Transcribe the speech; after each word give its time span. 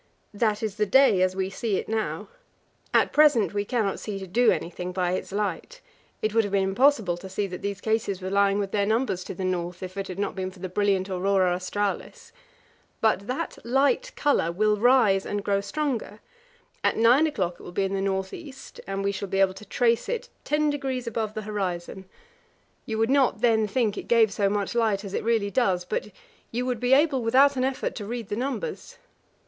That 0.33 0.63
is 0.63 0.77
the 0.77 0.87
day 0.87 1.21
as 1.21 1.35
we 1.35 1.51
see 1.51 1.77
it 1.77 1.87
now. 1.87 2.27
At 2.91 3.13
present 3.13 3.53
we 3.53 3.63
cannot 3.65 3.99
see 3.99 4.17
to 4.17 4.25
do 4.25 4.49
anything 4.49 4.91
by 4.91 5.11
its 5.11 5.31
light. 5.31 5.79
It 6.23 6.33
would 6.33 6.43
have 6.43 6.53
been 6.53 6.63
impossible 6.63 7.17
to 7.17 7.29
see 7.29 7.45
that 7.45 7.61
these 7.61 7.81
cases 7.81 8.19
were 8.19 8.31
lying 8.31 8.57
with 8.57 8.71
their 8.71 8.87
numbers 8.87 9.23
to 9.25 9.35
the 9.35 9.45
north 9.45 9.83
if 9.83 9.97
it 9.97 10.07
had 10.07 10.17
not 10.17 10.33
been 10.33 10.49
for 10.49 10.57
the 10.57 10.69
brilliant 10.69 11.07
aurora 11.07 11.51
australis. 11.53 12.31
But 12.99 13.27
that 13.27 13.59
light 13.63 14.11
colour 14.15 14.51
will 14.51 14.75
rise 14.75 15.23
and 15.23 15.43
grow 15.43 15.61
stronger. 15.61 16.19
At 16.83 16.97
nine 16.97 17.27
o'clock 17.27 17.59
it 17.59 17.61
will 17.61 17.71
be 17.71 17.83
in 17.83 17.93
the 17.93 18.01
north 18.01 18.33
east, 18.33 18.81
and 18.87 19.03
we 19.03 19.11
shall 19.11 19.29
be 19.29 19.39
able 19.39 19.53
to 19.53 19.65
trace 19.65 20.09
it 20.09 20.29
ten 20.43 20.71
degrees 20.71 21.05
above 21.05 21.35
the 21.35 21.43
horizon. 21.43 22.05
You 22.87 22.97
would 22.97 23.11
not 23.11 23.41
then 23.41 23.67
think 23.67 23.99
it 23.99 24.07
gave 24.07 24.33
so 24.33 24.49
much 24.49 24.73
light 24.73 25.05
as 25.05 25.13
it 25.13 25.23
really 25.23 25.51
does, 25.51 25.85
but 25.85 26.07
you 26.49 26.65
would 26.65 26.79
be 26.79 26.93
able 26.93 27.21
without 27.21 27.55
an 27.55 27.63
effort 27.63 27.93
to 27.97 28.05
read 28.07 28.29
the 28.29 28.35
numbers. 28.35 28.97